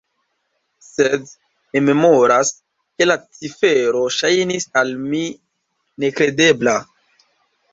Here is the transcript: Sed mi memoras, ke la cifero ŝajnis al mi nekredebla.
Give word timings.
Sed 0.85 1.27
mi 1.75 1.83
memoras, 1.89 2.51
ke 3.01 3.07
la 3.09 3.17
cifero 3.41 4.01
ŝajnis 4.17 4.67
al 4.83 4.93
mi 5.11 5.23
nekredebla. 6.07 6.75